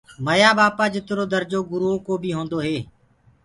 ميآ 0.25 0.51
ٻآپآ 0.57 0.85
جِترو 0.93 1.25
درجو 1.33 1.59
گُروئو 1.69 1.95
ڪو 2.05 2.13
بي 2.21 2.29
هوندو 2.37 2.57
هي، 2.65 2.77